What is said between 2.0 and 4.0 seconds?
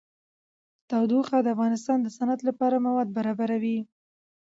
د صنعت لپاره مواد برابروي.